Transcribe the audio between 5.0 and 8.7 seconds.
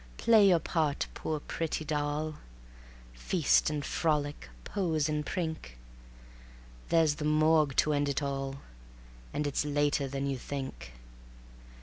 and prink; There's the Morgue to end it all,